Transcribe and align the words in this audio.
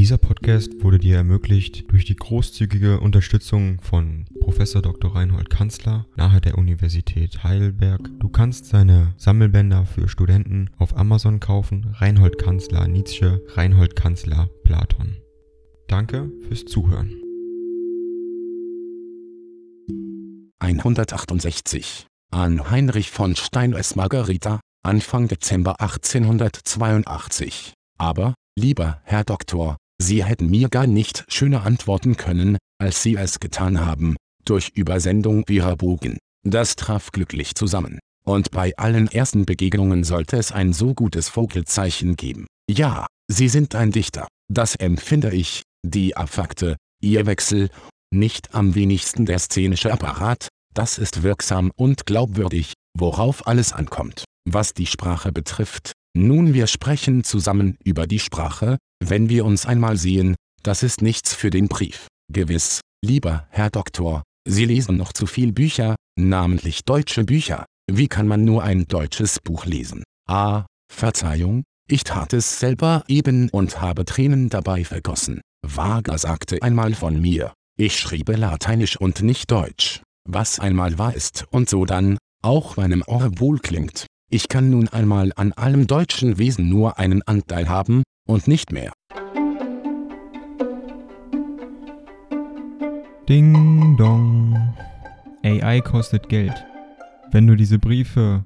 Dieser 0.00 0.16
Podcast 0.16 0.82
wurde 0.82 0.98
dir 0.98 1.16
ermöglicht 1.16 1.92
durch 1.92 2.06
die 2.06 2.16
großzügige 2.16 3.00
Unterstützung 3.00 3.82
von 3.82 4.24
Professor 4.40 4.80
Dr. 4.80 5.14
Reinhold 5.14 5.50
Kanzler 5.50 6.06
nahe 6.16 6.40
der 6.40 6.56
Universität 6.56 7.44
Heidelberg. 7.44 8.08
Du 8.18 8.30
kannst 8.30 8.64
seine 8.64 9.12
Sammelbänder 9.18 9.84
für 9.84 10.08
Studenten 10.08 10.70
auf 10.78 10.96
Amazon 10.96 11.38
kaufen. 11.38 11.94
Reinhold 11.98 12.38
Kanzler 12.38 12.88
Nietzsche, 12.88 13.44
Reinhold 13.48 13.94
Kanzler 13.94 14.48
Platon. 14.64 15.18
Danke 15.86 16.32
fürs 16.48 16.64
Zuhören. 16.64 17.12
168 20.60 22.06
an 22.30 22.70
Heinrich 22.70 23.10
von 23.10 23.36
Stein 23.36 23.74
S. 23.74 23.96
Margarita, 23.96 24.60
Anfang 24.82 25.28
Dezember 25.28 25.78
1882. 25.78 27.74
Aber, 27.98 28.32
lieber 28.56 29.02
Herr 29.04 29.24
Doktor, 29.24 29.76
Sie 30.02 30.24
hätten 30.24 30.48
mir 30.48 30.70
gar 30.70 30.86
nicht 30.86 31.26
schöner 31.28 31.66
antworten 31.66 32.16
können, 32.16 32.56
als 32.78 33.02
Sie 33.02 33.16
es 33.16 33.38
getan 33.38 33.84
haben, 33.84 34.16
durch 34.46 34.70
Übersendung 34.70 35.44
Ihrer 35.48 35.76
Bogen. 35.76 36.18
Das 36.42 36.74
traf 36.74 37.12
glücklich 37.12 37.54
zusammen. 37.54 37.98
Und 38.24 38.50
bei 38.50 38.74
allen 38.78 39.08
ersten 39.08 39.44
Begegnungen 39.44 40.04
sollte 40.04 40.38
es 40.38 40.52
ein 40.52 40.72
so 40.72 40.94
gutes 40.94 41.28
Vogelzeichen 41.28 42.16
geben. 42.16 42.46
Ja, 42.70 43.06
Sie 43.28 43.48
sind 43.48 43.74
ein 43.74 43.92
Dichter. 43.92 44.26
Das 44.50 44.74
empfinde 44.74 45.34
ich, 45.34 45.62
die 45.82 46.16
Affakte, 46.16 46.76
Ihr 47.02 47.26
Wechsel, 47.26 47.68
nicht 48.10 48.54
am 48.54 48.74
wenigsten 48.74 49.26
der 49.26 49.38
szenische 49.38 49.92
Apparat, 49.92 50.48
das 50.72 50.96
ist 50.96 51.22
wirksam 51.22 51.72
und 51.76 52.06
glaubwürdig, 52.06 52.72
worauf 52.98 53.46
alles 53.46 53.74
ankommt. 53.74 54.24
Was 54.48 54.72
die 54.72 54.86
Sprache 54.86 55.30
betrifft, 55.30 55.92
nun 56.16 56.54
wir 56.54 56.66
sprechen 56.66 57.22
zusammen 57.22 57.76
über 57.84 58.06
die 58.06 58.18
Sprache, 58.18 58.78
wenn 59.04 59.28
wir 59.28 59.44
uns 59.44 59.66
einmal 59.66 59.96
sehen, 59.96 60.36
das 60.62 60.82
ist 60.82 61.02
nichts 61.02 61.34
für 61.34 61.50
den 61.50 61.68
Brief. 61.68 62.06
Gewiss, 62.32 62.80
lieber 63.04 63.46
Herr 63.50 63.70
Doktor, 63.70 64.22
Sie 64.48 64.64
lesen 64.64 64.96
noch 64.96 65.12
zu 65.12 65.26
viel 65.26 65.52
Bücher, 65.52 65.96
namentlich 66.18 66.84
deutsche 66.84 67.24
Bücher. 67.24 67.66
Wie 67.90 68.08
kann 68.08 68.26
man 68.26 68.44
nur 68.44 68.62
ein 68.62 68.86
deutsches 68.86 69.38
Buch 69.40 69.66
lesen? 69.66 70.04
Ah, 70.28 70.64
Verzeihung, 70.92 71.64
ich 71.88 72.04
tat 72.04 72.32
es 72.32 72.60
selber 72.60 73.04
eben 73.08 73.48
und 73.50 73.80
habe 73.80 74.04
Tränen 74.04 74.48
dabei 74.48 74.84
vergossen. 74.84 75.40
Wager 75.66 76.16
sagte 76.18 76.62
einmal 76.62 76.94
von 76.94 77.20
mir, 77.20 77.52
ich 77.76 77.98
schriebe 77.98 78.36
Lateinisch 78.36 78.96
und 78.96 79.22
nicht 79.22 79.50
Deutsch. 79.50 80.02
Was 80.28 80.60
einmal 80.60 80.98
war 80.98 81.14
ist 81.14 81.46
und 81.50 81.68
so 81.68 81.84
dann, 81.84 82.18
auch 82.42 82.76
meinem 82.76 83.02
Ohr 83.06 83.38
wohl 83.38 83.58
klingt. 83.58 84.06
Ich 84.32 84.48
kann 84.48 84.70
nun 84.70 84.86
einmal 84.86 85.32
an 85.34 85.52
allem 85.52 85.88
deutschen 85.88 86.38
Wesen 86.38 86.68
nur 86.68 87.00
einen 87.00 87.22
Anteil 87.22 87.68
haben, 87.68 88.04
und 88.28 88.46
nicht 88.46 88.70
mehr. 88.70 88.92
Ding 93.28 93.96
dong. 93.96 94.56
AI 95.42 95.80
kostet 95.80 96.28
Geld. 96.28 96.54
Wenn 97.32 97.48
du 97.48 97.56
diese 97.56 97.80
Briefe 97.80 98.44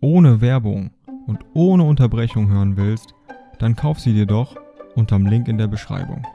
ohne 0.00 0.40
Werbung 0.40 0.90
und 1.26 1.44
ohne 1.52 1.84
Unterbrechung 1.84 2.48
hören 2.48 2.78
willst, 2.78 3.14
dann 3.58 3.76
kauf 3.76 4.00
sie 4.00 4.14
dir 4.14 4.26
doch 4.26 4.56
unterm 4.94 5.26
Link 5.26 5.48
in 5.48 5.58
der 5.58 5.66
Beschreibung. 5.66 6.26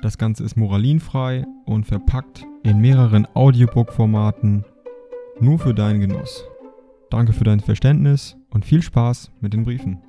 Das 0.00 0.16
Ganze 0.16 0.42
ist 0.44 0.56
moralinfrei 0.56 1.44
und 1.66 1.84
verpackt 1.84 2.46
in 2.62 2.80
mehreren 2.80 3.26
Audiobook-Formaten 3.34 4.64
nur 5.40 5.58
für 5.58 5.74
deinen 5.74 6.00
Genuss. 6.00 6.44
Danke 7.10 7.32
für 7.32 7.44
dein 7.44 7.60
Verständnis 7.60 8.36
und 8.50 8.66
viel 8.66 8.82
Spaß 8.82 9.30
mit 9.40 9.54
den 9.54 9.64
Briefen. 9.64 10.02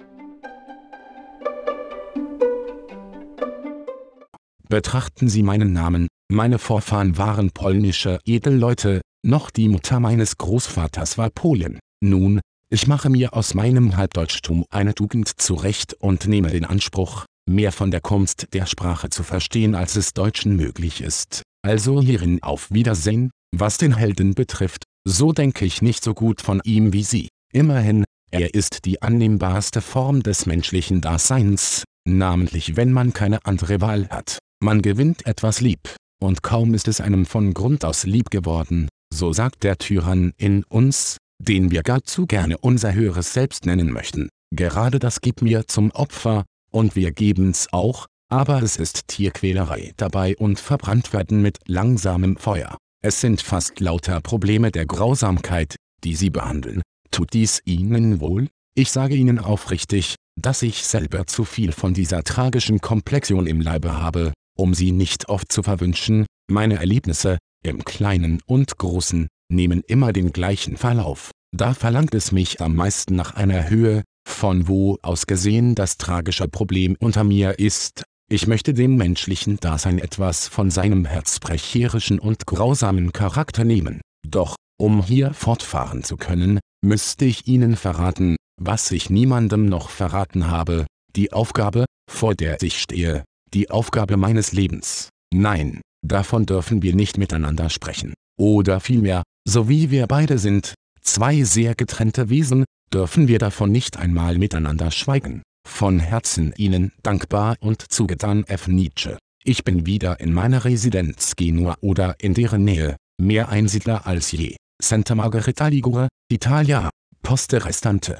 Betrachten 4.67 5.29
Sie 5.29 5.41
meinen 5.41 5.73
Namen, 5.73 6.07
meine 6.31 6.59
Vorfahren 6.59 7.17
waren 7.17 7.51
polnische 7.51 8.19
Edelleute, 8.25 9.01
noch 9.25 9.49
die 9.49 9.67
Mutter 9.67 9.99
meines 9.99 10.37
Großvaters 10.37 11.17
war 11.17 11.29
Polin. 11.29 11.79
Nun, 12.01 12.39
ich 12.69 12.85
mache 12.85 13.09
mir 13.09 13.33
aus 13.33 13.55
meinem 13.55 13.97
Halbdeutschtum 13.97 14.65
eine 14.69 14.93
Tugend 14.93 15.41
zurecht 15.41 15.95
und 15.95 16.27
nehme 16.27 16.51
den 16.51 16.65
Anspruch, 16.65 17.25
mehr 17.49 17.71
von 17.71 17.89
der 17.89 18.01
Kunst 18.01 18.47
der 18.53 18.67
Sprache 18.67 19.09
zu 19.09 19.23
verstehen 19.23 19.73
als 19.73 19.95
es 19.95 20.13
Deutschen 20.13 20.55
möglich 20.55 21.01
ist. 21.01 21.41
Also 21.65 22.01
hierin 22.01 22.43
auf 22.43 22.69
Wiedersehen, 22.71 23.31
was 23.51 23.77
den 23.77 23.95
Helden 23.95 24.35
betrifft, 24.35 24.83
so 25.09 25.33
denke 25.33 25.65
ich 25.65 25.81
nicht 25.81 26.03
so 26.03 26.13
gut 26.13 26.39
von 26.39 26.61
ihm 26.63 26.93
wie 26.93 27.03
Sie. 27.03 27.29
Immerhin, 27.51 28.05
er 28.31 28.53
ist 28.53 28.85
die 28.85 29.01
annehmbarste 29.01 29.81
Form 29.81 30.21
des 30.21 30.45
menschlichen 30.45 31.01
Daseins, 31.01 31.83
namentlich 32.07 32.75
wenn 32.75 32.93
man 32.93 33.11
keine 33.11 33.43
andere 33.45 33.81
Wahl 33.81 34.07
hat. 34.09 34.37
Man 34.61 34.81
gewinnt 34.81 35.25
etwas 35.25 35.61
lieb, 35.61 35.95
und 36.21 36.43
kaum 36.43 36.75
ist 36.75 36.87
es 36.87 37.01
einem 37.01 37.25
von 37.25 37.55
Grund 37.55 37.85
aus 37.85 38.03
lieb 38.03 38.29
geworden, 38.29 38.87
so 39.11 39.33
sagt 39.33 39.63
der 39.63 39.77
Tyrann 39.77 40.33
in 40.37 40.63
uns, 40.65 41.17
den 41.41 41.71
wir 41.71 41.81
gar 41.81 42.03
zu 42.03 42.27
gerne 42.27 42.57
unser 42.59 42.93
höheres 42.93 43.33
Selbst 43.33 43.65
nennen 43.65 43.91
möchten. 43.91 44.29
Gerade 44.51 44.99
das 44.99 45.21
gibt 45.21 45.41
mir 45.41 45.65
zum 45.65 45.89
Opfer, 45.91 46.45
und 46.71 46.95
wir 46.95 47.11
geben's 47.11 47.67
auch, 47.71 48.05
aber 48.29 48.61
es 48.61 48.75
ist 48.75 49.07
Tierquälerei 49.07 49.93
dabei 49.97 50.35
und 50.37 50.59
verbrannt 50.59 51.13
werden 51.13 51.41
mit 51.41 51.57
langsamem 51.65 52.37
Feuer. 52.37 52.77
Es 53.01 53.21
sind 53.21 53.41
fast 53.41 53.79
lauter 53.79 54.19
Probleme 54.19 54.71
der 54.71 54.85
Grausamkeit, 54.85 55.77
die 56.03 56.15
sie 56.15 56.29
behandeln. 56.29 56.81
Tut 57.11 57.31
dies 57.31 57.61
ihnen 57.63 58.19
wohl? 58.19 58.49
Ich 58.75 58.91
sage 58.91 59.15
ihnen 59.15 59.39
aufrichtig, 59.39 60.15
dass 60.37 60.61
ich 60.63 60.83
selber 60.83 61.25
zu 61.25 61.45
viel 61.45 61.71
von 61.71 61.93
dieser 61.93 62.25
tragischen 62.25 62.81
Komplexion 62.81 63.47
im 63.47 63.61
Leibe 63.61 64.01
habe, 64.01 64.33
um 64.57 64.73
sie 64.73 64.91
nicht 64.91 65.29
oft 65.29 65.49
zu 65.49 65.63
verwünschen. 65.63 66.25
Meine 66.51 66.75
Erlebnisse, 66.75 67.37
im 67.63 67.85
Kleinen 67.85 68.41
und 68.45 68.77
Großen, 68.77 69.27
nehmen 69.49 69.81
immer 69.87 70.11
den 70.11 70.33
gleichen 70.33 70.75
Verlauf. 70.75 71.31
Da 71.55 71.73
verlangt 71.73 72.13
es 72.13 72.33
mich 72.33 72.59
am 72.59 72.75
meisten 72.75 73.15
nach 73.15 73.33
einer 73.33 73.69
Höhe, 73.69 74.03
von 74.27 74.67
wo 74.67 74.97
aus 75.01 75.25
gesehen 75.25 75.73
das 75.73 75.97
tragische 75.97 76.49
Problem 76.49 76.97
unter 76.99 77.23
mir 77.23 77.59
ist, 77.59 78.03
ich 78.29 78.45
möchte 78.45 78.75
dem 78.75 78.95
menschlichen 78.95 79.59
Dasein 79.59 79.97
etwas 79.97 80.47
von 80.47 80.69
seinem 80.69 81.05
herzbrecherischen 81.05 82.19
und 82.19 82.45
grausamen 82.45 83.11
Charakter 83.11 83.63
nehmen. 83.63 84.01
Doch, 84.25 84.55
um 84.79 85.03
hier 85.03 85.33
fortfahren 85.33 86.03
zu 86.03 86.15
können, 86.15 86.59
müsste 86.85 87.25
ich 87.25 87.47
Ihnen 87.47 87.75
verraten, 87.75 88.35
was 88.61 88.91
ich 88.91 89.09
niemandem 89.09 89.65
noch 89.65 89.89
verraten 89.89 90.47
habe, 90.47 90.85
die 91.15 91.33
Aufgabe, 91.33 91.85
vor 92.09 92.35
der 92.35 92.61
ich 92.61 92.79
stehe, 92.79 93.23
die 93.53 93.71
Aufgabe 93.71 94.15
meines 94.15 94.51
Lebens. 94.51 95.09
Nein, 95.33 95.81
davon 96.05 96.45
dürfen 96.45 96.83
wir 96.83 96.95
nicht 96.95 97.17
miteinander 97.17 97.69
sprechen. 97.69 98.13
Oder 98.37 98.79
vielmehr, 98.79 99.23
so 99.47 99.67
wie 99.67 99.89
wir 99.89 100.05
beide 100.05 100.37
sind, 100.37 100.75
zwei 101.01 101.43
sehr 101.43 101.73
getrennte 101.73 102.29
Wesen, 102.29 102.65
dürfen 102.93 103.27
wir 103.27 103.39
davon 103.39 103.71
nicht 103.71 103.97
einmal 103.97 104.37
miteinander 104.37 104.91
schweigen. 104.91 105.41
Von 105.69 105.99
Herzen 105.99 106.53
Ihnen 106.57 106.91
dankbar 107.03 107.55
und 107.61 107.89
zugetan 107.89 108.43
F. 108.43 108.67
Nietzsche. 108.67 109.17
Ich 109.45 109.63
bin 109.63 109.85
wieder 109.85 110.19
in 110.19 110.33
meiner 110.33 110.65
Residenz 110.65 111.37
Genua 111.37 111.77
oder 111.79 112.15
in 112.19 112.33
deren 112.33 112.65
Nähe, 112.65 112.97
mehr 113.17 113.47
Einsiedler 113.47 114.05
als 114.05 114.33
je. 114.33 114.57
Santa 114.81 115.15
Margherita 115.15 115.67
Ligure, 115.67 116.09
Italia, 116.29 116.89
Poste 117.21 117.63
Restante. 117.63 118.19